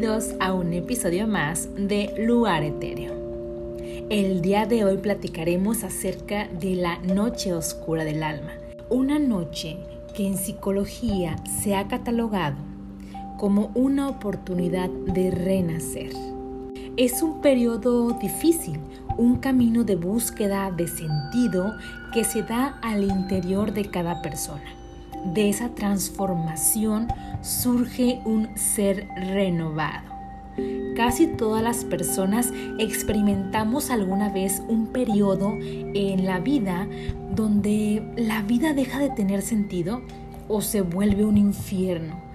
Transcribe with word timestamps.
Bienvenidos 0.00 0.34
a 0.40 0.54
un 0.54 0.72
episodio 0.72 1.26
más 1.26 1.68
de 1.76 2.14
Lugar 2.26 2.62
Etéreo. 2.62 3.12
El 4.08 4.40
día 4.40 4.64
de 4.64 4.82
hoy 4.82 4.96
platicaremos 4.96 5.84
acerca 5.84 6.48
de 6.48 6.74
la 6.74 6.96
noche 7.00 7.52
oscura 7.52 8.02
del 8.04 8.22
alma, 8.22 8.52
una 8.88 9.18
noche 9.18 9.76
que 10.16 10.26
en 10.26 10.38
psicología 10.38 11.36
se 11.62 11.76
ha 11.76 11.86
catalogado 11.86 12.56
como 13.36 13.72
una 13.74 14.08
oportunidad 14.08 14.88
de 14.88 15.32
renacer. 15.32 16.12
Es 16.96 17.22
un 17.22 17.42
periodo 17.42 18.12
difícil, 18.12 18.80
un 19.18 19.36
camino 19.36 19.84
de 19.84 19.96
búsqueda 19.96 20.70
de 20.70 20.88
sentido 20.88 21.74
que 22.14 22.24
se 22.24 22.42
da 22.42 22.78
al 22.80 23.04
interior 23.04 23.74
de 23.74 23.84
cada 23.90 24.22
persona. 24.22 24.79
De 25.24 25.48
esa 25.48 25.70
transformación 25.70 27.08
surge 27.42 28.20
un 28.24 28.48
ser 28.56 29.08
renovado. 29.16 30.10
Casi 30.96 31.26
todas 31.26 31.62
las 31.62 31.84
personas 31.84 32.52
experimentamos 32.78 33.90
alguna 33.90 34.28
vez 34.28 34.62
un 34.68 34.88
periodo 34.88 35.56
en 35.60 36.26
la 36.26 36.40
vida 36.40 36.88
donde 37.34 38.02
la 38.16 38.42
vida 38.42 38.72
deja 38.74 38.98
de 38.98 39.10
tener 39.10 39.42
sentido 39.42 40.02
o 40.48 40.60
se 40.60 40.80
vuelve 40.82 41.24
un 41.24 41.36
infierno. 41.36 42.29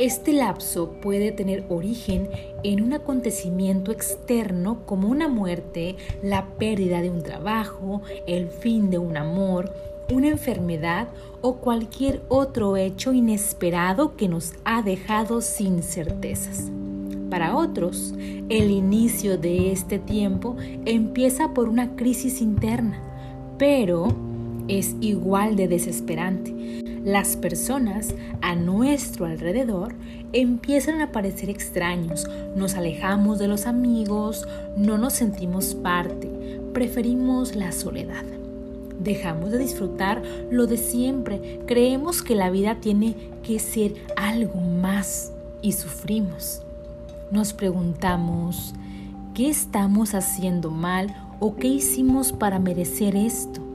Este 0.00 0.32
lapso 0.32 0.92
puede 1.02 1.30
tener 1.30 1.66
origen 1.68 2.30
en 2.62 2.80
un 2.80 2.94
acontecimiento 2.94 3.92
externo 3.92 4.86
como 4.86 5.08
una 5.08 5.28
muerte, 5.28 5.96
la 6.22 6.46
pérdida 6.58 7.02
de 7.02 7.10
un 7.10 7.22
trabajo, 7.22 8.00
el 8.26 8.48
fin 8.48 8.88
de 8.88 8.96
un 8.96 9.18
amor, 9.18 9.74
una 10.10 10.28
enfermedad 10.28 11.08
o 11.42 11.56
cualquier 11.56 12.22
otro 12.30 12.78
hecho 12.78 13.12
inesperado 13.12 14.16
que 14.16 14.26
nos 14.26 14.54
ha 14.64 14.80
dejado 14.80 15.42
sin 15.42 15.82
certezas. 15.82 16.70
Para 17.28 17.54
otros, 17.54 18.14
el 18.48 18.70
inicio 18.70 19.36
de 19.36 19.70
este 19.70 19.98
tiempo 19.98 20.56
empieza 20.86 21.52
por 21.52 21.68
una 21.68 21.94
crisis 21.94 22.40
interna, 22.40 22.98
pero 23.58 24.08
es 24.66 24.96
igual 25.02 25.56
de 25.56 25.68
desesperante. 25.68 26.54
Las 27.04 27.34
personas 27.34 28.14
a 28.42 28.54
nuestro 28.54 29.24
alrededor 29.24 29.94
empiezan 30.34 31.00
a 31.00 31.12
parecer 31.12 31.48
extraños, 31.48 32.26
nos 32.54 32.74
alejamos 32.74 33.38
de 33.38 33.48
los 33.48 33.64
amigos, 33.64 34.46
no 34.76 34.98
nos 34.98 35.14
sentimos 35.14 35.74
parte, 35.74 36.28
preferimos 36.74 37.56
la 37.56 37.72
soledad. 37.72 38.24
Dejamos 39.02 39.50
de 39.50 39.56
disfrutar 39.56 40.22
lo 40.50 40.66
de 40.66 40.76
siempre, 40.76 41.60
creemos 41.66 42.22
que 42.22 42.34
la 42.34 42.50
vida 42.50 42.80
tiene 42.82 43.16
que 43.42 43.58
ser 43.60 43.94
algo 44.14 44.60
más 44.60 45.32
y 45.62 45.72
sufrimos. 45.72 46.60
Nos 47.30 47.54
preguntamos, 47.54 48.74
¿qué 49.32 49.48
estamos 49.48 50.14
haciendo 50.14 50.70
mal 50.70 51.16
o 51.40 51.56
qué 51.56 51.68
hicimos 51.68 52.32
para 52.32 52.58
merecer 52.58 53.16
esto? 53.16 53.69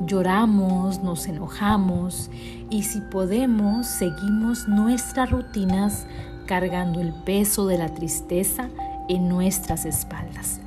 Lloramos, 0.00 1.02
nos 1.02 1.26
enojamos 1.26 2.30
y 2.70 2.84
si 2.84 3.00
podemos 3.00 3.86
seguimos 3.86 4.66
nuestras 4.68 5.30
rutinas 5.30 6.06
cargando 6.46 7.00
el 7.00 7.12
peso 7.12 7.66
de 7.66 7.78
la 7.78 7.94
tristeza 7.94 8.68
en 9.08 9.28
nuestras 9.28 9.84
espaldas 9.84 10.60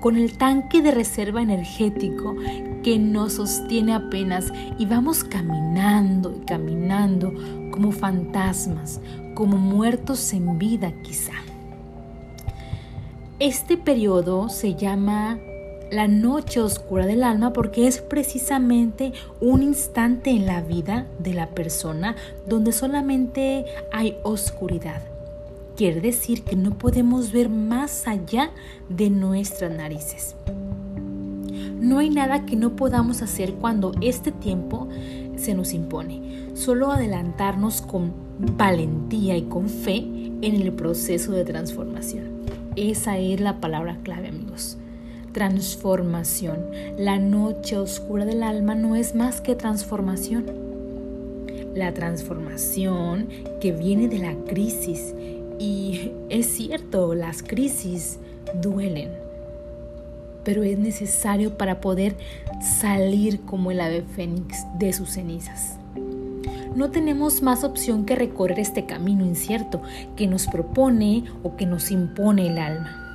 con 0.00 0.16
el 0.16 0.38
tanque 0.38 0.80
de 0.80 0.92
reserva 0.92 1.42
energético 1.42 2.36
que 2.82 2.98
nos 2.98 3.34
sostiene 3.34 3.94
apenas 3.94 4.52
y 4.78 4.86
vamos 4.86 5.24
caminando 5.24 6.34
y 6.36 6.44
caminando 6.44 7.32
como 7.70 7.90
fantasmas, 7.92 9.00
como 9.34 9.56
muertos 9.56 10.32
en 10.32 10.58
vida 10.58 10.92
quizá. 11.02 11.32
Este 13.40 13.76
periodo 13.76 14.48
se 14.48 14.74
llama 14.74 15.38
la 15.90 16.08
noche 16.08 16.60
oscura 16.60 17.06
del 17.06 17.22
alma 17.22 17.52
porque 17.52 17.86
es 17.86 18.00
precisamente 18.00 19.12
un 19.40 19.62
instante 19.62 20.30
en 20.30 20.46
la 20.46 20.60
vida 20.60 21.06
de 21.18 21.34
la 21.34 21.48
persona 21.48 22.16
donde 22.46 22.72
solamente 22.72 23.64
hay 23.92 24.16
oscuridad 24.22 25.02
quiere 25.78 26.00
decir 26.00 26.42
que 26.42 26.56
no 26.56 26.76
podemos 26.76 27.30
ver 27.30 27.48
más 27.48 28.08
allá 28.08 28.50
de 28.88 29.10
nuestras 29.10 29.70
narices. 29.70 30.34
No 31.78 31.98
hay 31.98 32.10
nada 32.10 32.46
que 32.46 32.56
no 32.56 32.74
podamos 32.74 33.22
hacer 33.22 33.54
cuando 33.54 33.92
este 34.00 34.32
tiempo 34.32 34.88
se 35.36 35.54
nos 35.54 35.72
impone, 35.72 36.48
solo 36.54 36.90
adelantarnos 36.90 37.80
con 37.80 38.12
valentía 38.56 39.36
y 39.36 39.42
con 39.42 39.68
fe 39.68 39.98
en 39.98 40.56
el 40.56 40.72
proceso 40.72 41.30
de 41.30 41.44
transformación. 41.44 42.24
Esa 42.74 43.18
es 43.18 43.40
la 43.40 43.60
palabra 43.60 43.98
clave, 44.02 44.28
amigos. 44.28 44.78
Transformación. 45.32 46.70
La 46.96 47.18
noche 47.18 47.76
oscura 47.76 48.24
del 48.24 48.42
alma 48.42 48.74
no 48.74 48.96
es 48.96 49.14
más 49.14 49.40
que 49.40 49.54
transformación. 49.54 50.46
La 51.74 51.92
transformación 51.92 53.28
que 53.60 53.72
viene 53.72 54.08
de 54.08 54.18
la 54.18 54.34
crisis 54.46 55.14
y 55.58 56.12
es 56.28 56.46
cierto, 56.46 57.14
las 57.14 57.42
crisis 57.42 58.18
duelen, 58.62 59.10
pero 60.44 60.62
es 60.62 60.78
necesario 60.78 61.58
para 61.58 61.80
poder 61.80 62.16
salir 62.62 63.40
como 63.42 63.70
el 63.70 63.80
ave 63.80 64.02
fénix 64.02 64.64
de 64.78 64.92
sus 64.92 65.10
cenizas. 65.10 65.76
No 66.74 66.90
tenemos 66.90 67.42
más 67.42 67.64
opción 67.64 68.06
que 68.06 68.14
recorrer 68.14 68.60
este 68.60 68.86
camino 68.86 69.26
incierto 69.26 69.82
que 70.16 70.26
nos 70.26 70.46
propone 70.46 71.24
o 71.42 71.56
que 71.56 71.66
nos 71.66 71.90
impone 71.90 72.46
el 72.46 72.58
alma 72.58 73.07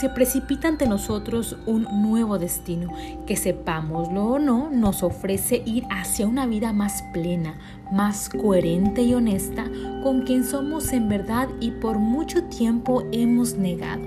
se 0.00 0.10
precipita 0.10 0.68
ante 0.68 0.86
nosotros 0.86 1.56
un 1.64 1.84
nuevo 2.02 2.38
destino 2.38 2.92
que 3.26 3.36
sepámoslo 3.36 4.24
o 4.24 4.38
no 4.38 4.68
nos 4.70 5.02
ofrece 5.02 5.62
ir 5.64 5.84
hacia 5.90 6.26
una 6.26 6.46
vida 6.46 6.72
más 6.72 7.02
plena, 7.14 7.58
más 7.92 8.28
coherente 8.28 9.02
y 9.02 9.14
honesta 9.14 9.64
con 10.02 10.22
quien 10.22 10.44
somos 10.44 10.92
en 10.92 11.08
verdad 11.08 11.48
y 11.60 11.70
por 11.70 11.98
mucho 11.98 12.44
tiempo 12.44 13.04
hemos 13.10 13.54
negado. 13.54 14.02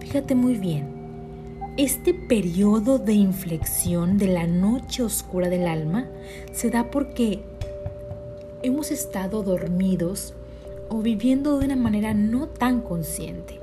Fíjate 0.00 0.34
muy 0.34 0.56
bien, 0.56 0.88
este 1.76 2.14
periodo 2.14 2.98
de 2.98 3.12
inflexión 3.12 4.16
de 4.16 4.28
la 4.28 4.46
noche 4.46 5.02
oscura 5.02 5.50
del 5.50 5.66
alma 5.66 6.06
se 6.52 6.70
da 6.70 6.90
porque 6.90 7.42
hemos 8.62 8.90
estado 8.90 9.42
dormidos 9.42 10.34
o 10.88 11.02
viviendo 11.02 11.58
de 11.58 11.66
una 11.66 11.76
manera 11.76 12.14
no 12.14 12.48
tan 12.48 12.80
consciente 12.80 13.61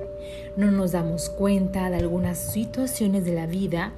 no 0.56 0.70
nos 0.70 0.92
damos 0.92 1.30
cuenta 1.30 1.90
de 1.90 1.96
algunas 1.96 2.38
situaciones 2.38 3.24
de 3.24 3.34
la 3.34 3.46
vida 3.46 3.92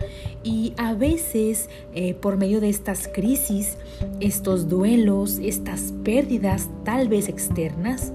y 0.44 0.72
a 0.76 0.94
veces 0.94 1.68
eh, 1.94 2.14
por 2.14 2.36
medio 2.36 2.60
de 2.60 2.68
estas 2.68 3.08
crisis, 3.08 3.76
estos 4.20 4.68
duelos, 4.68 5.38
estas 5.42 5.92
pérdidas 6.04 6.68
tal 6.84 7.08
vez 7.08 7.28
externas, 7.28 8.12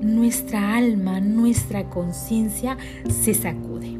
nuestra 0.00 0.76
alma, 0.76 1.20
nuestra 1.20 1.88
conciencia 1.90 2.78
se 3.08 3.34
sacude. 3.34 3.98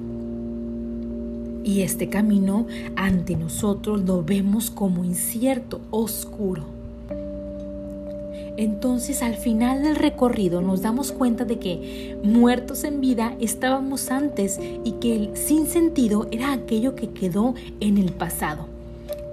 Y 1.62 1.82
este 1.82 2.08
camino 2.08 2.66
ante 2.96 3.36
nosotros 3.36 4.02
lo 4.02 4.24
vemos 4.24 4.70
como 4.70 5.04
incierto, 5.04 5.80
oscuro 5.90 6.79
entonces 8.56 9.22
al 9.22 9.36
final 9.36 9.82
del 9.82 9.96
recorrido 9.96 10.60
nos 10.60 10.82
damos 10.82 11.12
cuenta 11.12 11.44
de 11.44 11.58
que 11.58 12.16
muertos 12.22 12.84
en 12.84 13.00
vida 13.00 13.34
estábamos 13.40 14.10
antes 14.10 14.58
y 14.84 14.92
que 14.92 15.16
el 15.16 15.36
sinsentido 15.36 16.26
era 16.30 16.52
aquello 16.52 16.94
que 16.94 17.10
quedó 17.10 17.54
en 17.80 17.98
el 17.98 18.12
pasado. 18.12 18.66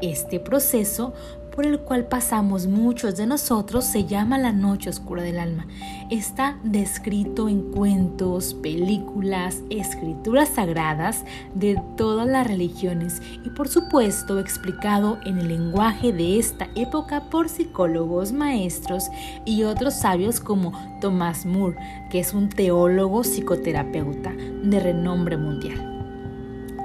Este 0.01 0.39
proceso 0.39 1.13
por 1.57 1.65
el 1.65 1.79
cual 1.79 2.05
pasamos 2.05 2.67
muchos 2.67 3.17
de 3.17 3.25
nosotros 3.25 3.83
se 3.83 4.05
llama 4.05 4.37
la 4.37 4.51
noche 4.51 4.91
oscura 4.91 5.23
del 5.23 5.39
alma. 5.39 5.65
Está 6.11 6.59
descrito 6.63 7.49
en 7.49 7.71
cuentos, 7.71 8.53
películas, 8.53 9.63
escrituras 9.71 10.49
sagradas 10.49 11.25
de 11.55 11.81
todas 11.97 12.27
las 12.27 12.45
religiones 12.45 13.23
y 13.43 13.49
por 13.49 13.69
supuesto 13.69 14.37
explicado 14.37 15.17
en 15.25 15.39
el 15.39 15.47
lenguaje 15.47 16.13
de 16.13 16.37
esta 16.37 16.67
época 16.75 17.23
por 17.31 17.49
psicólogos, 17.49 18.33
maestros 18.33 19.09
y 19.43 19.63
otros 19.63 19.95
sabios 19.95 20.39
como 20.39 20.73
Thomas 21.01 21.47
Moore, 21.47 21.77
que 22.11 22.19
es 22.19 22.35
un 22.35 22.49
teólogo 22.49 23.23
psicoterapeuta 23.23 24.31
de 24.31 24.79
renombre 24.79 25.37
mundial. 25.37 26.05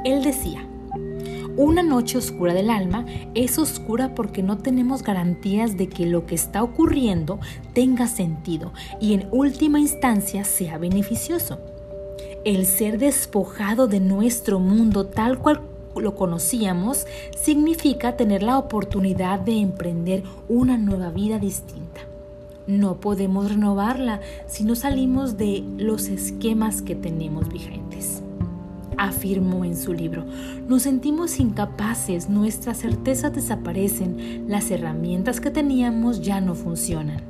Él 0.07 0.25
decía, 0.25 0.67
una 1.57 1.83
noche 1.83 2.19
oscura 2.19 2.55
del 2.55 2.71
alma 2.71 3.05
es 3.35 3.59
oscura 3.59 4.15
porque 4.15 4.43
no 4.43 4.59
tenemos 4.59 5.03
garantías 5.03 5.77
de 5.77 5.89
que 5.89 6.07
lo 6.07 6.27
que 6.27 6.35
está 6.35 6.63
ocurriendo 6.63 7.41
tenga 7.75 8.07
sentido 8.07 8.73
y 9.01 9.15
en 9.15 9.29
última 9.31 9.79
instancia 9.79 10.45
sea 10.45 10.79
beneficioso. 10.79 11.61
El 12.45 12.67
ser 12.67 12.99
despojado 12.99 13.87
de 13.87 14.01
nuestro 14.01 14.59
mundo 14.59 15.07
tal 15.07 15.39
cual 15.39 15.61
lo 15.95 16.15
conocíamos 16.15 17.07
significa 17.39 18.17
tener 18.17 18.43
la 18.43 18.59
oportunidad 18.59 19.39
de 19.41 19.59
emprender 19.59 20.23
una 20.49 20.79
nueva 20.79 21.11
vida 21.11 21.39
distinta. 21.39 22.01
no 22.67 23.01
podemos 23.01 23.51
renovarla 23.51 24.21
si 24.47 24.63
no 24.63 24.77
salimos 24.77 25.37
de 25.37 25.65
los 25.79 26.07
esquemas 26.07 26.81
que 26.81 26.95
tenemos 26.95 27.49
vigentes. 27.49 28.23
Afirmó 29.03 29.65
en 29.65 29.77
su 29.77 29.93
libro, 29.93 30.25
nos 30.69 30.83
sentimos 30.83 31.41
incapaces, 31.41 32.29
nuestras 32.29 32.79
certezas 32.79 33.35
desaparecen, 33.35 34.45
las 34.47 34.71
herramientas 34.71 35.41
que 35.41 35.51
teníamos 35.51 36.23
ya 36.23 36.41
no 36.41 36.55
funcionan. 36.55 37.21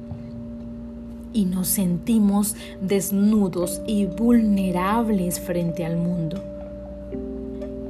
Y 1.32 1.46
nos 1.46 1.68
sentimos 1.68 2.56
desnudos 2.82 3.80
y 3.86 4.04
vulnerables 4.04 5.40
frente 5.40 5.86
al 5.86 5.96
mundo. 5.96 6.42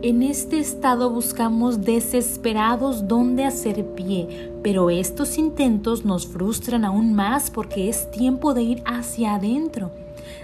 En 0.02 0.22
este 0.22 0.60
estado 0.60 1.10
buscamos 1.10 1.82
desesperados 1.82 3.08
dónde 3.08 3.44
hacer 3.44 3.84
pie, 3.96 4.52
pero 4.62 4.90
estos 4.90 5.38
intentos 5.38 6.04
nos 6.04 6.28
frustran 6.28 6.84
aún 6.84 7.14
más 7.14 7.50
porque 7.50 7.88
es 7.88 8.08
tiempo 8.12 8.54
de 8.54 8.62
ir 8.62 8.82
hacia 8.84 9.34
adentro, 9.34 9.90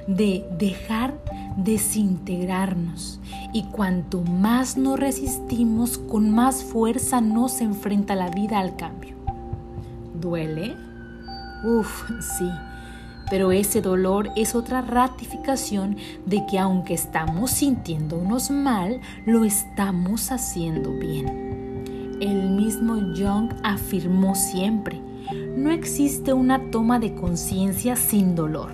de 0.06 0.44
dejar 0.58 1.14
desintegrarnos. 1.56 3.20
Y 3.52 3.64
cuanto 3.64 4.22
más 4.22 4.76
nos 4.76 4.98
resistimos, 4.98 5.98
con 5.98 6.30
más 6.30 6.64
fuerza 6.64 7.20
nos 7.20 7.60
enfrenta 7.60 8.14
la 8.14 8.30
vida 8.30 8.58
al 8.58 8.76
cambio. 8.76 9.16
¿Duele? 10.14 10.74
Uf, 11.64 12.10
sí 12.20 12.50
pero 13.30 13.52
ese 13.52 13.80
dolor 13.80 14.30
es 14.36 14.54
otra 14.54 14.80
ratificación 14.80 15.96
de 16.26 16.44
que 16.46 16.58
aunque 16.58 16.94
estamos 16.94 17.50
sintiéndonos 17.50 18.50
mal, 18.50 19.00
lo 19.26 19.44
estamos 19.44 20.32
haciendo 20.32 20.92
bien. 20.92 22.16
El 22.20 22.50
mismo 22.50 22.94
Jung 22.94 23.52
afirmó 23.62 24.34
siempre, 24.34 25.00
no 25.56 25.70
existe 25.70 26.32
una 26.32 26.70
toma 26.70 26.98
de 26.98 27.14
conciencia 27.14 27.96
sin 27.96 28.34
dolor. 28.34 28.72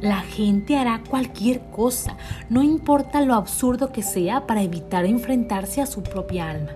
La 0.00 0.20
gente 0.20 0.76
hará 0.76 1.02
cualquier 1.08 1.60
cosa, 1.74 2.18
no 2.50 2.62
importa 2.62 3.22
lo 3.22 3.34
absurdo 3.34 3.92
que 3.92 4.02
sea, 4.02 4.46
para 4.46 4.62
evitar 4.62 5.06
enfrentarse 5.06 5.80
a 5.80 5.86
su 5.86 6.02
propia 6.02 6.50
alma. 6.50 6.72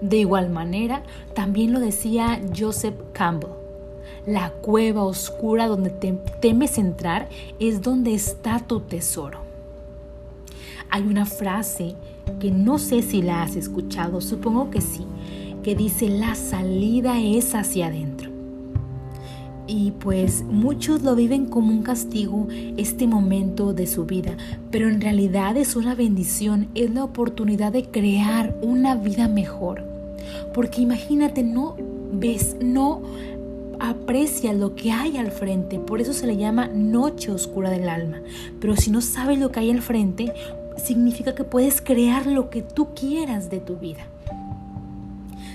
De 0.00 0.18
igual 0.18 0.50
manera, 0.50 1.04
también 1.34 1.72
lo 1.72 1.78
decía 1.78 2.40
Joseph 2.56 2.96
Campbell. 3.12 3.50
La 4.26 4.50
cueva 4.50 5.04
oscura 5.04 5.68
donde 5.68 5.90
temes 5.90 6.78
entrar 6.78 7.28
es 7.60 7.82
donde 7.82 8.14
está 8.14 8.58
tu 8.58 8.80
tesoro. 8.80 9.38
Hay 10.90 11.02
una 11.02 11.24
frase 11.24 11.94
que 12.40 12.50
no 12.50 12.78
sé 12.78 13.02
si 13.02 13.22
la 13.22 13.42
has 13.42 13.54
escuchado, 13.54 14.20
supongo 14.20 14.70
que 14.70 14.80
sí, 14.80 15.06
que 15.62 15.76
dice 15.76 16.08
la 16.08 16.34
salida 16.34 17.20
es 17.20 17.54
hacia 17.54 17.86
adentro. 17.86 18.17
Y 19.68 19.90
pues 19.90 20.42
muchos 20.44 21.02
lo 21.02 21.14
viven 21.14 21.44
como 21.44 21.70
un 21.70 21.82
castigo 21.82 22.48
este 22.78 23.06
momento 23.06 23.74
de 23.74 23.86
su 23.86 24.06
vida, 24.06 24.34
pero 24.70 24.88
en 24.88 25.02
realidad 25.02 25.58
es 25.58 25.76
una 25.76 25.94
bendición, 25.94 26.68
es 26.74 26.90
la 26.90 27.04
oportunidad 27.04 27.72
de 27.72 27.84
crear 27.84 28.56
una 28.62 28.96
vida 28.96 29.28
mejor. 29.28 29.84
Porque 30.54 30.80
imagínate, 30.80 31.42
no 31.42 31.76
ves, 32.12 32.56
no 32.62 33.02
aprecia 33.78 34.54
lo 34.54 34.74
que 34.74 34.90
hay 34.90 35.18
al 35.18 35.30
frente, 35.30 35.78
por 35.78 36.00
eso 36.00 36.14
se 36.14 36.26
le 36.26 36.38
llama 36.38 36.68
noche 36.68 37.30
oscura 37.30 37.68
del 37.68 37.90
alma. 37.90 38.22
Pero 38.60 38.74
si 38.74 38.90
no 38.90 39.02
sabes 39.02 39.38
lo 39.38 39.52
que 39.52 39.60
hay 39.60 39.70
al 39.70 39.82
frente, 39.82 40.32
significa 40.76 41.34
que 41.34 41.44
puedes 41.44 41.82
crear 41.82 42.26
lo 42.26 42.48
que 42.48 42.62
tú 42.62 42.88
quieras 42.94 43.50
de 43.50 43.60
tu 43.60 43.76
vida. 43.76 44.06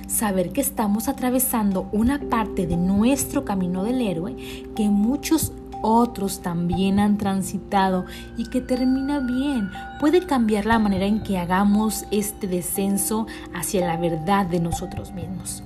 Saber 0.08 0.52
que 0.52 0.62
estamos 0.62 1.08
atravesando 1.08 1.88
una 1.92 2.20
parte 2.20 2.68
de 2.68 2.78
nuestro 2.78 3.46
camino 3.46 3.84
del 3.84 4.02
héroe 4.02 4.36
que 4.76 4.90
muchos 4.90 5.54
otros 5.82 6.42
también 6.42 7.00
han 7.00 7.18
transitado 7.18 8.06
y 8.38 8.50
que 8.50 8.62
termina 8.62 9.20
bien, 9.20 9.70
puede 10.00 10.26
cambiar 10.26 10.66
la 10.66 10.80
manera 10.80 11.06
en 11.06 11.24
que 11.24 11.38
hagamos 11.38 12.06
este 12.12 12.48
descenso 12.48 13.28
hacia 13.54 13.86
la 13.86 13.98
verdad 13.98 14.46
de 14.46 14.60
nosotros 14.60 15.12
mismos 15.12 15.64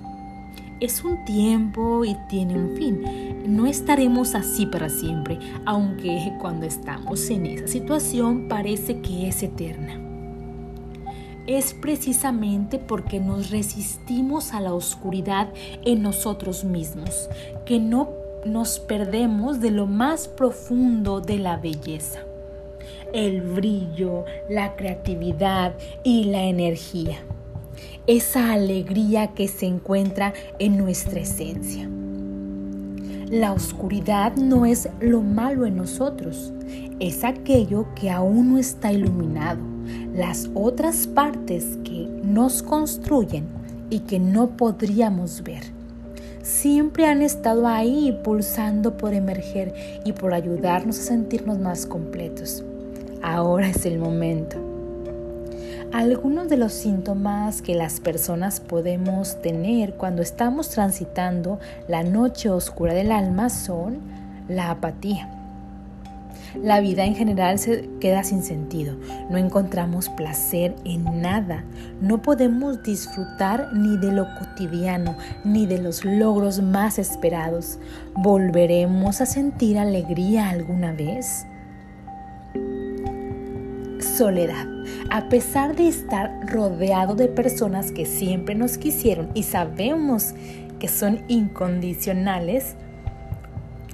es 0.80 1.04
un 1.04 1.24
tiempo 1.26 2.06
y 2.06 2.16
tiene 2.30 2.56
un 2.56 2.76
fin. 2.76 3.46
No 3.48 3.66
estaremos 3.66 4.36
así 4.36 4.66
para 4.66 4.90
siempre, 4.90 5.40
aunque 5.66 6.34
cuando 6.40 6.66
estamos 6.66 7.30
en 7.30 7.46
esa 7.46 7.68
situación 7.68 8.48
parece 8.48 9.02
que 9.02 9.28
es 9.28 9.42
eterna. 9.44 10.07
Es 11.48 11.74
precisamente 11.74 12.78
porque 12.78 13.20
nos 13.20 13.50
resistimos 13.50 14.54
a 14.54 14.60
la 14.60 14.74
oscuridad 14.74 15.50
en 15.86 16.04
nosotros 16.04 16.64
mismos, 16.64 17.30
que 17.66 17.80
no 17.80 18.10
nos 18.46 18.80
perdemos 18.80 19.60
de 19.60 19.72
lo 19.72 19.88
más 19.88 20.28
profundo 20.28 21.22
de 21.22 21.40
la 21.40 21.58
belleza, 21.58 22.20
el 23.14 23.42
brillo, 23.42 24.26
la 24.50 24.76
creatividad 24.76 25.74
y 26.04 26.26
la 26.26 26.44
energía 26.44 27.18
esa 28.08 28.54
alegría 28.54 29.28
que 29.34 29.50
se 29.50 29.66
encuentra 29.66 30.34
en 30.60 30.78
nuestra 30.78 31.20
esencia. 31.20 31.90
La 33.30 33.52
oscuridad 33.52 34.38
no 34.38 34.66
es 34.66 34.88
lo 35.02 35.22
malo 35.22 35.66
en 35.66 35.76
nosotros, 35.76 36.54
es 37.00 37.26
aquello 37.26 37.88
que 37.96 38.10
aún 38.10 38.54
no 38.54 38.58
está 38.58 38.94
iluminado, 38.94 39.60
las 40.16 40.50
otras 40.54 41.08
partes 41.08 41.78
que 41.84 42.08
nos 42.24 42.64
construyen 42.64 43.46
y 43.90 44.00
que 44.00 44.20
no 44.20 44.58
podríamos 44.58 45.44
ver. 45.44 45.64
Siempre 46.42 47.06
han 47.06 47.22
estado 47.22 47.68
ahí 47.68 48.18
pulsando 48.24 48.96
por 48.98 49.14
emerger 49.14 49.74
y 50.06 50.14
por 50.14 50.34
ayudarnos 50.34 50.98
a 51.00 51.04
sentirnos 51.04 51.60
más 51.60 51.86
completos. 51.86 52.64
Ahora 53.22 53.70
es 53.70 53.86
el 53.86 54.00
momento. 54.00 54.58
Algunos 55.92 56.50
de 56.50 56.58
los 56.58 56.74
síntomas 56.74 57.62
que 57.62 57.74
las 57.74 58.00
personas 58.00 58.60
podemos 58.60 59.42
tener 59.42 59.94
cuando 59.94 60.22
estamos 60.22 60.70
transitando 60.70 61.60
la 61.88 62.04
noche 62.04 62.50
oscura 62.50 62.94
del 62.94 63.12
alma 63.12 63.50
son 63.50 64.00
la 64.48 64.72
apatía. 64.72 65.37
La 66.64 66.80
vida 66.80 67.06
en 67.06 67.16
general 67.16 67.60
se 67.60 67.88
queda 68.00 68.24
sin 68.24 68.42
sentido, 68.42 68.96
no 69.30 69.38
encontramos 69.38 70.10
placer 70.10 70.76
en 70.86 71.22
nada, 71.22 71.64
no 72.02 72.22
podemos 72.22 72.82
disfrutar 72.82 73.74
ni 73.74 73.98
de 73.98 74.12
lo 74.12 74.26
cotidiano 74.40 75.16
ni 75.44 75.66
de 75.68 75.78
los 75.78 76.04
logros 76.04 76.62
más 76.62 76.98
esperados. 76.98 77.78
¿Volveremos 78.16 79.22
a 79.22 79.26
sentir 79.28 79.78
alegría 79.78 80.50
alguna 80.50 80.94
vez? 80.94 81.46
Soledad. 84.00 84.66
A 85.12 85.30
pesar 85.30 85.76
de 85.76 85.88
estar 85.88 86.40
rodeado 86.48 87.16
de 87.16 87.28
personas 87.28 87.92
que 87.92 88.06
siempre 88.06 88.56
nos 88.56 88.78
quisieron 88.78 89.30
y 89.36 89.44
sabemos 89.44 90.34
que 90.80 90.88
son 90.88 91.22
incondicionales, 91.28 92.76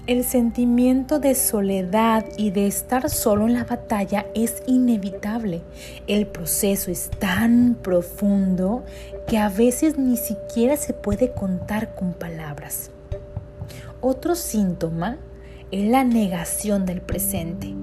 el 0.05 0.24
sentimiento 0.24 1.19
de 1.19 1.33
soledad 1.33 2.25
y 2.38 2.51
de 2.51 2.67
estar 2.67 3.10
solo 3.10 3.48
en 3.48 3.53
la 3.53 3.63
batalla 3.63 4.25
es 4.36 4.62
inevitable. 4.67 5.62
El 6.07 6.27
proceso 6.27 6.91
es 6.91 7.10
tan 7.19 7.75
profundo 7.81 8.83
que 9.27 9.38
a 9.38 9.50
veces 9.50 9.98
ni 9.98 10.17
siquiera 10.17 10.75
se 10.75 10.93
puede 10.93 11.31
contar 11.31 11.95
con 11.95 12.13
palabras. 12.13 12.91
Otro 14.01 14.36
síntoma 14.36 15.17
es 15.72 15.89
la 15.89 16.03
negación 16.03 16.86
del 16.86 17.01
presente 17.01 17.74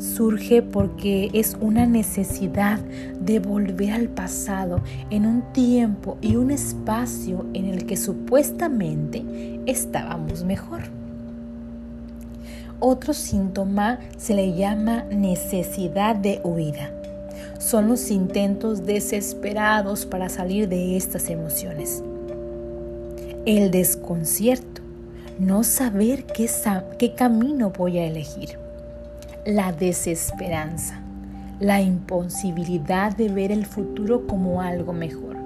surge 0.00 0.62
porque 0.62 1.30
es 1.34 1.56
una 1.60 1.86
necesidad 1.86 2.78
de 2.78 3.38
volver 3.38 3.92
al 3.92 4.08
pasado 4.08 4.80
en 5.10 5.26
un 5.26 5.52
tiempo 5.52 6.16
y 6.20 6.36
un 6.36 6.50
espacio 6.50 7.46
en 7.52 7.66
el 7.66 7.86
que 7.86 7.96
supuestamente 7.96 9.22
estábamos 9.66 10.44
mejor. 10.44 10.99
Otro 12.82 13.12
síntoma 13.12 13.98
se 14.16 14.32
le 14.32 14.54
llama 14.54 15.04
necesidad 15.10 16.16
de 16.16 16.40
huida. 16.42 16.90
Son 17.58 17.88
los 17.88 18.10
intentos 18.10 18.86
desesperados 18.86 20.06
para 20.06 20.30
salir 20.30 20.66
de 20.66 20.96
estas 20.96 21.28
emociones. 21.28 22.02
El 23.44 23.70
desconcierto, 23.70 24.80
no 25.38 25.62
saber 25.62 26.24
qué, 26.24 26.48
qué 26.98 27.14
camino 27.14 27.70
voy 27.70 27.98
a 27.98 28.06
elegir 28.06 28.58
la 29.44 29.72
desesperanza, 29.72 31.00
la 31.58 31.82
imposibilidad 31.82 33.14
de 33.14 33.28
ver 33.28 33.52
el 33.52 33.66
futuro 33.66 34.26
como 34.26 34.62
algo 34.62 34.94
mejor. 34.94 35.36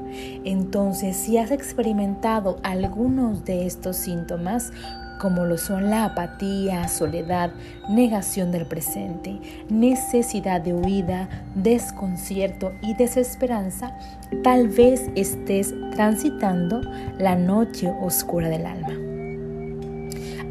Entonces, 0.44 1.16
si 1.16 1.38
has 1.38 1.50
experimentado 1.50 2.58
algunos 2.62 3.44
de 3.44 3.66
estos 3.66 3.96
síntomas, 3.96 4.72
como 5.18 5.44
lo 5.44 5.58
son 5.58 5.90
la 5.90 6.04
apatía, 6.04 6.88
soledad, 6.88 7.50
negación 7.88 8.52
del 8.52 8.66
presente, 8.66 9.40
necesidad 9.68 10.60
de 10.60 10.74
huida, 10.74 11.28
desconcierto 11.54 12.72
y 12.82 12.94
desesperanza, 12.94 13.96
tal 14.42 14.68
vez 14.68 15.10
estés 15.14 15.74
transitando 15.92 16.80
la 17.18 17.36
noche 17.36 17.92
oscura 18.00 18.48
del 18.48 18.66
alma. 18.66 18.94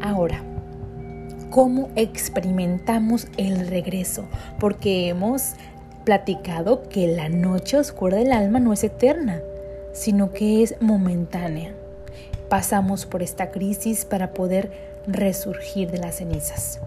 Ahora, 0.00 0.42
¿cómo 1.50 1.88
experimentamos 1.96 3.28
el 3.36 3.68
regreso? 3.68 4.26
Porque 4.58 5.08
hemos 5.08 5.54
platicado 6.04 6.88
que 6.88 7.06
la 7.06 7.28
noche 7.28 7.78
oscura 7.78 8.18
del 8.18 8.32
alma 8.32 8.60
no 8.60 8.72
es 8.72 8.84
eterna, 8.84 9.40
sino 9.92 10.32
que 10.32 10.62
es 10.62 10.74
momentánea. 10.80 11.72
Pasamos 12.48 13.06
por 13.06 13.22
esta 13.22 13.50
crisis 13.50 14.04
para 14.04 14.32
poder 14.32 14.70
resurgir 15.06 15.90
de 15.90 15.98
las 15.98 16.16
cenizas. 16.16 16.80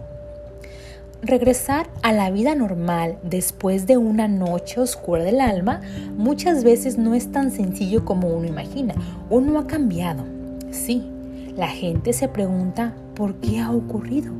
Regresar 1.20 1.88
a 2.02 2.12
la 2.12 2.30
vida 2.30 2.54
normal 2.54 3.18
después 3.24 3.88
de 3.88 3.96
una 3.96 4.28
noche 4.28 4.80
oscura 4.80 5.24
del 5.24 5.40
alma 5.40 5.80
muchas 6.16 6.62
veces 6.62 6.96
no 6.96 7.14
es 7.14 7.32
tan 7.32 7.50
sencillo 7.50 8.04
como 8.04 8.28
uno 8.28 8.46
imagina. 8.46 8.94
Uno 9.28 9.58
ha 9.58 9.66
cambiado. 9.66 10.24
Sí, 10.70 11.10
la 11.56 11.66
gente 11.66 12.12
se 12.12 12.28
pregunta 12.28 12.94
por 13.16 13.34
qué 13.40 13.58
ha 13.58 13.72
ocurrido. 13.72 14.32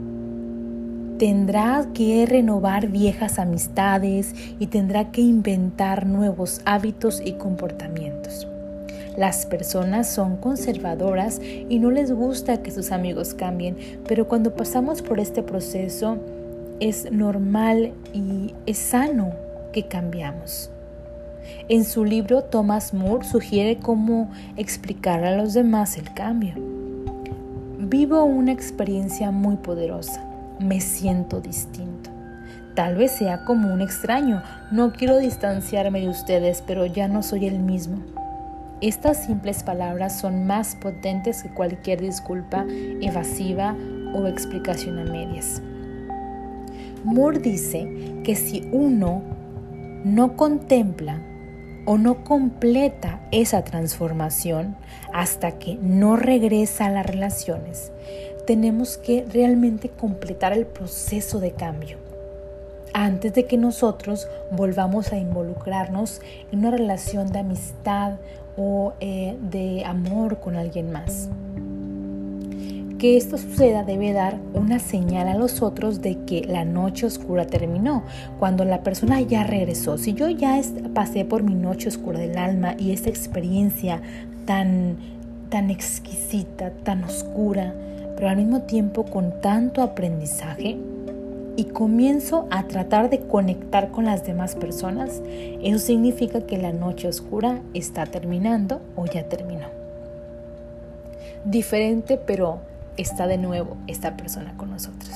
Tendrá 1.18 1.84
que 1.94 2.24
renovar 2.26 2.86
viejas 2.86 3.40
amistades 3.40 4.32
y 4.60 4.68
tendrá 4.68 5.10
que 5.10 5.20
inventar 5.20 6.06
nuevos 6.06 6.60
hábitos 6.64 7.20
y 7.24 7.32
comportamientos. 7.32 8.46
Las 9.16 9.46
personas 9.46 10.08
son 10.08 10.36
conservadoras 10.36 11.40
y 11.42 11.78
no 11.78 11.90
les 11.90 12.12
gusta 12.12 12.62
que 12.62 12.70
sus 12.70 12.92
amigos 12.92 13.34
cambien, 13.34 13.76
pero 14.06 14.28
cuando 14.28 14.54
pasamos 14.54 15.02
por 15.02 15.20
este 15.20 15.42
proceso 15.42 16.18
es 16.80 17.10
normal 17.10 17.92
y 18.12 18.54
es 18.66 18.78
sano 18.78 19.32
que 19.72 19.88
cambiamos. 19.88 20.70
En 21.68 21.84
su 21.84 22.04
libro, 22.04 22.42
Thomas 22.42 22.94
Moore 22.94 23.24
sugiere 23.24 23.78
cómo 23.78 24.30
explicar 24.56 25.24
a 25.24 25.36
los 25.36 25.54
demás 25.54 25.96
el 25.96 26.12
cambio. 26.14 26.54
Vivo 27.78 28.24
una 28.24 28.52
experiencia 28.52 29.30
muy 29.30 29.56
poderosa. 29.56 30.24
Me 30.60 30.80
siento 30.80 31.40
distinto. 31.40 32.10
Tal 32.74 32.96
vez 32.96 33.12
sea 33.12 33.44
como 33.44 33.72
un 33.72 33.80
extraño. 33.80 34.42
No 34.70 34.92
quiero 34.92 35.18
distanciarme 35.18 36.00
de 36.00 36.08
ustedes, 36.08 36.62
pero 36.66 36.86
ya 36.86 37.08
no 37.08 37.22
soy 37.22 37.46
el 37.46 37.58
mismo. 37.58 37.98
Estas 38.80 39.24
simples 39.24 39.64
palabras 39.64 40.20
son 40.20 40.46
más 40.46 40.76
potentes 40.76 41.42
que 41.42 41.48
cualquier 41.48 42.00
disculpa 42.00 42.64
evasiva 43.00 43.76
o 44.14 44.26
explicación 44.28 45.00
a 45.00 45.04
medias. 45.04 45.60
Moore 47.02 47.40
dice 47.40 48.20
que 48.22 48.36
si 48.36 48.68
uno 48.70 49.22
no 50.04 50.36
contempla 50.36 51.20
o 51.86 51.98
no 51.98 52.22
completa 52.22 53.20
esa 53.32 53.64
transformación 53.64 54.76
hasta 55.12 55.58
que 55.58 55.76
no 55.82 56.14
regresa 56.14 56.86
a 56.86 56.90
las 56.90 57.06
relaciones, 57.06 57.90
tenemos 58.46 58.96
que 58.96 59.26
realmente 59.32 59.88
completar 59.88 60.52
el 60.52 60.66
proceso 60.66 61.40
de 61.40 61.50
cambio 61.50 62.07
antes 62.92 63.34
de 63.34 63.46
que 63.46 63.56
nosotros 63.56 64.28
volvamos 64.50 65.12
a 65.12 65.18
involucrarnos 65.18 66.20
en 66.52 66.60
una 66.60 66.70
relación 66.70 67.30
de 67.32 67.40
amistad 67.40 68.14
o 68.56 68.92
eh, 69.00 69.36
de 69.50 69.84
amor 69.84 70.40
con 70.40 70.56
alguien 70.56 70.90
más. 70.90 71.28
Que 72.98 73.16
esto 73.16 73.38
suceda 73.38 73.84
debe 73.84 74.12
dar 74.12 74.38
una 74.54 74.80
señal 74.80 75.28
a 75.28 75.36
los 75.36 75.62
otros 75.62 76.02
de 76.02 76.18
que 76.24 76.42
la 76.42 76.64
noche 76.64 77.06
oscura 77.06 77.46
terminó, 77.46 78.02
cuando 78.40 78.64
la 78.64 78.82
persona 78.82 79.20
ya 79.20 79.44
regresó. 79.44 79.98
Si 79.98 80.14
yo 80.14 80.28
ya 80.28 80.60
pasé 80.94 81.24
por 81.24 81.44
mi 81.44 81.54
noche 81.54 81.88
oscura 81.88 82.18
del 82.18 82.36
alma 82.36 82.74
y 82.76 82.90
esta 82.90 83.08
experiencia 83.08 84.02
tan, 84.46 84.96
tan 85.48 85.70
exquisita, 85.70 86.72
tan 86.82 87.04
oscura, 87.04 87.72
pero 88.16 88.30
al 88.30 88.36
mismo 88.36 88.62
tiempo 88.62 89.04
con 89.04 89.40
tanto 89.40 89.80
aprendizaje, 89.80 90.76
y 91.58 91.64
comienzo 91.64 92.46
a 92.52 92.68
tratar 92.68 93.10
de 93.10 93.18
conectar 93.18 93.90
con 93.90 94.04
las 94.04 94.24
demás 94.24 94.54
personas, 94.54 95.20
eso 95.60 95.80
significa 95.80 96.42
que 96.42 96.56
la 96.56 96.72
noche 96.72 97.08
oscura 97.08 97.60
está 97.74 98.06
terminando 98.06 98.80
o 98.94 99.06
ya 99.06 99.28
terminó. 99.28 99.66
Diferente, 101.44 102.16
pero 102.16 102.60
está 102.96 103.26
de 103.26 103.38
nuevo 103.38 103.76
esta 103.88 104.16
persona 104.16 104.56
con 104.56 104.70
nosotros. 104.70 105.10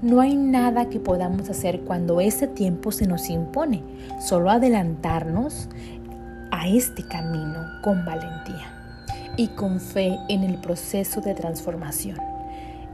No 0.00 0.22
hay 0.22 0.34
nada 0.34 0.88
que 0.88 0.98
podamos 0.98 1.50
hacer 1.50 1.82
cuando 1.82 2.22
ese 2.22 2.46
tiempo 2.46 2.90
se 2.90 3.06
nos 3.06 3.28
impone, 3.28 3.82
solo 4.18 4.48
adelantarnos 4.48 5.68
a 6.50 6.68
este 6.68 7.02
camino 7.02 7.66
con 7.82 8.06
valentía 8.06 8.72
y 9.36 9.48
con 9.48 9.78
fe 9.78 10.16
en 10.30 10.42
el 10.42 10.56
proceso 10.56 11.20
de 11.20 11.34
transformación 11.34 12.29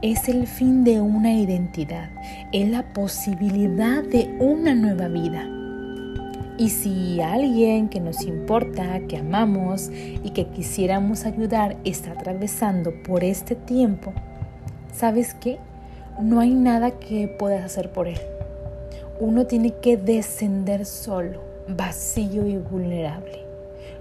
es 0.01 0.29
el 0.29 0.45
fin 0.45 0.83
de 0.83 1.01
una 1.01 1.33
identidad, 1.33 2.09
es 2.51 2.69
la 2.69 2.83
posibilidad 2.93 4.03
de 4.03 4.35
una 4.39 4.75
nueva 4.75 5.07
vida. 5.07 5.49
Y 6.59 6.69
si 6.69 7.19
alguien 7.21 7.89
que 7.89 7.99
nos 7.99 8.21
importa, 8.23 8.99
que 9.07 9.17
amamos 9.17 9.89
y 9.91 10.31
que 10.31 10.47
quisiéramos 10.47 11.25
ayudar 11.25 11.77
está 11.83 12.11
atravesando 12.11 12.93
por 13.03 13.23
este 13.23 13.55
tiempo, 13.55 14.13
¿sabes 14.93 15.33
qué? 15.33 15.57
No 16.21 16.39
hay 16.39 16.53
nada 16.53 16.91
que 16.91 17.27
puedas 17.27 17.63
hacer 17.63 17.91
por 17.91 18.07
él. 18.07 18.19
Uno 19.19 19.45
tiene 19.45 19.71
que 19.81 19.97
descender 19.97 20.85
solo, 20.85 21.41
vacío 21.67 22.45
y 22.47 22.57
vulnerable. 22.57 23.43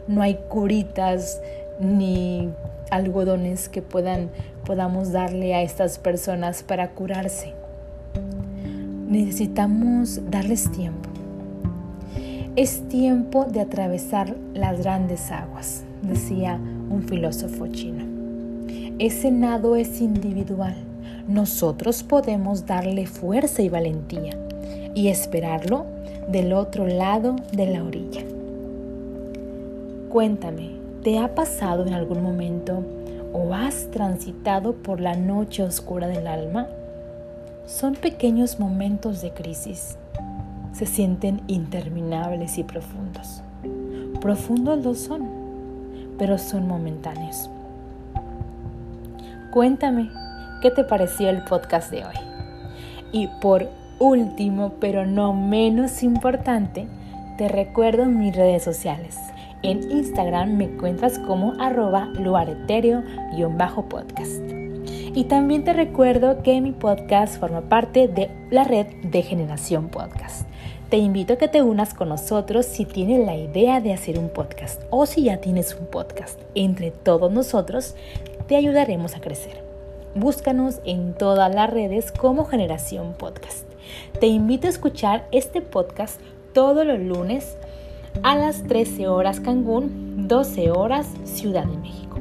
No 0.06 0.22
hay 0.22 0.38
curitas 0.48 1.40
ni 1.80 2.50
algodones 2.90 3.68
que 3.68 3.82
puedan, 3.82 4.30
podamos 4.66 5.12
darle 5.12 5.54
a 5.54 5.62
estas 5.62 5.98
personas 5.98 6.62
para 6.62 6.90
curarse. 6.90 7.54
Necesitamos 9.08 10.20
darles 10.30 10.70
tiempo. 10.72 11.08
Es 12.56 12.86
tiempo 12.88 13.44
de 13.44 13.60
atravesar 13.60 14.34
las 14.52 14.80
grandes 14.80 15.30
aguas, 15.30 15.84
decía 16.02 16.58
un 16.90 17.04
filósofo 17.04 17.68
chino. 17.68 18.04
Ese 18.98 19.30
nado 19.30 19.76
es 19.76 20.00
individual. 20.00 20.74
Nosotros 21.28 22.02
podemos 22.02 22.66
darle 22.66 23.06
fuerza 23.06 23.62
y 23.62 23.68
valentía 23.68 24.36
y 24.94 25.08
esperarlo 25.08 25.86
del 26.28 26.52
otro 26.52 26.86
lado 26.86 27.36
de 27.52 27.66
la 27.66 27.84
orilla. 27.84 28.22
Cuéntame, 30.08 30.76
¿Te 31.06 31.20
ha 31.20 31.36
pasado 31.36 31.86
en 31.86 31.94
algún 31.94 32.20
momento 32.20 32.82
o 33.36 33.52
has 33.52 33.90
transitado 33.90 34.72
por 34.76 34.98
la 34.98 35.14
noche 35.14 35.62
oscura 35.62 36.06
del 36.06 36.26
alma? 36.26 36.68
Son 37.66 37.94
pequeños 37.94 38.58
momentos 38.58 39.20
de 39.20 39.32
crisis. 39.32 39.98
Se 40.72 40.86
sienten 40.86 41.42
interminables 41.46 42.56
y 42.56 42.64
profundos. 42.64 43.42
Profundos 44.22 44.82
lo 44.82 44.94
son, 44.94 45.28
pero 46.16 46.38
son 46.38 46.66
momentáneos. 46.66 47.50
Cuéntame, 49.52 50.08
¿qué 50.62 50.70
te 50.70 50.84
pareció 50.84 51.28
el 51.28 51.44
podcast 51.44 51.90
de 51.90 52.06
hoy? 52.06 52.16
Y 53.12 53.28
por 53.42 53.68
último, 53.98 54.74
pero 54.80 55.04
no 55.04 55.34
menos 55.34 56.02
importante, 56.02 56.88
te 57.36 57.48
recuerdo 57.48 58.06
mis 58.06 58.34
redes 58.34 58.62
sociales. 58.62 59.18
En 59.66 59.90
Instagram 59.90 60.56
me 60.56 60.64
encuentras 60.66 61.18
como 61.18 61.54
arroba 61.58 62.06
luareterio-podcast. 62.20 64.40
Y 65.12 65.24
también 65.24 65.64
te 65.64 65.72
recuerdo 65.72 66.40
que 66.44 66.60
mi 66.60 66.70
podcast 66.70 67.40
forma 67.40 67.62
parte 67.62 68.06
de 68.06 68.30
la 68.52 68.62
red 68.62 68.86
de 69.02 69.22
Generación 69.22 69.88
Podcast. 69.88 70.46
Te 70.88 70.98
invito 70.98 71.32
a 71.32 71.38
que 71.38 71.48
te 71.48 71.62
unas 71.62 71.94
con 71.94 72.10
nosotros 72.10 72.64
si 72.64 72.84
tienes 72.84 73.26
la 73.26 73.34
idea 73.34 73.80
de 73.80 73.92
hacer 73.92 74.20
un 74.20 74.28
podcast 74.28 74.84
o 74.90 75.04
si 75.04 75.24
ya 75.24 75.38
tienes 75.38 75.74
un 75.74 75.86
podcast. 75.86 76.40
Entre 76.54 76.92
todos 76.92 77.32
nosotros 77.32 77.96
te 78.46 78.54
ayudaremos 78.54 79.16
a 79.16 79.20
crecer. 79.20 79.64
Búscanos 80.14 80.80
en 80.84 81.12
todas 81.12 81.52
las 81.52 81.70
redes 81.70 82.12
como 82.12 82.44
Generación 82.44 83.14
Podcast. 83.14 83.66
Te 84.20 84.28
invito 84.28 84.68
a 84.68 84.70
escuchar 84.70 85.26
este 85.32 85.60
podcast 85.60 86.20
todos 86.52 86.86
los 86.86 87.00
lunes 87.00 87.56
a 88.22 88.36
las 88.36 88.62
13 88.64 89.08
horas 89.08 89.40
Cancún, 89.40 90.28
12 90.28 90.70
horas 90.70 91.08
Ciudad 91.24 91.64
de 91.64 91.78
México, 91.78 92.18